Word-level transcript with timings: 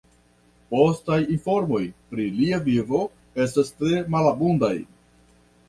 Postaj 0.69 1.17
informoj 1.35 1.83
pri 2.15 2.25
lia 2.39 2.61
vivo 2.71 3.03
estas 3.47 3.73
tre 3.79 4.03
malabundaj. 4.19 4.75